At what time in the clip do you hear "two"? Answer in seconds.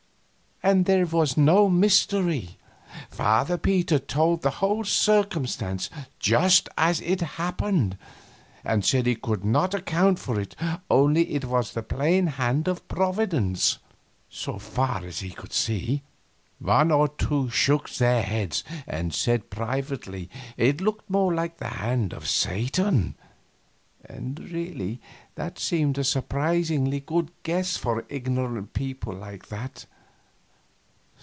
17.07-17.49